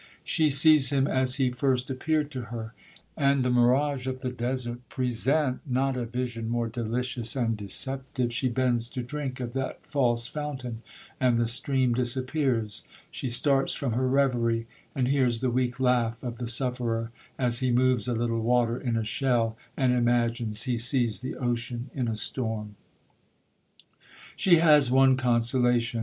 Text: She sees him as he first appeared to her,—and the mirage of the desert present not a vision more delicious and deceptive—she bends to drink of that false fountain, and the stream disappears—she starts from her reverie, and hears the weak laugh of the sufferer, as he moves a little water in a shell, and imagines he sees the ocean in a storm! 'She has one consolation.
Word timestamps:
She 0.23 0.49
sees 0.49 0.89
him 0.89 1.05
as 1.05 1.35
he 1.35 1.51
first 1.51 1.91
appeared 1.91 2.31
to 2.31 2.45
her,—and 2.45 3.45
the 3.45 3.51
mirage 3.51 4.07
of 4.07 4.21
the 4.21 4.31
desert 4.31 4.79
present 4.89 5.59
not 5.63 5.95
a 5.95 6.05
vision 6.07 6.49
more 6.49 6.67
delicious 6.67 7.35
and 7.35 7.55
deceptive—she 7.55 8.49
bends 8.49 8.89
to 8.89 9.03
drink 9.03 9.39
of 9.39 9.53
that 9.53 9.85
false 9.85 10.25
fountain, 10.25 10.81
and 11.19 11.37
the 11.37 11.45
stream 11.45 11.93
disappears—she 11.93 13.29
starts 13.29 13.75
from 13.75 13.93
her 13.93 14.07
reverie, 14.07 14.65
and 14.95 15.07
hears 15.09 15.39
the 15.39 15.51
weak 15.51 15.79
laugh 15.79 16.23
of 16.23 16.39
the 16.39 16.47
sufferer, 16.47 17.11
as 17.37 17.59
he 17.59 17.69
moves 17.69 18.07
a 18.07 18.15
little 18.15 18.41
water 18.41 18.79
in 18.79 18.97
a 18.97 19.05
shell, 19.05 19.55
and 19.77 19.93
imagines 19.93 20.63
he 20.63 20.79
sees 20.79 21.19
the 21.19 21.35
ocean 21.35 21.91
in 21.93 22.07
a 22.07 22.15
storm! 22.15 22.75
'She 24.35 24.55
has 24.55 24.89
one 24.89 25.15
consolation. 25.15 25.99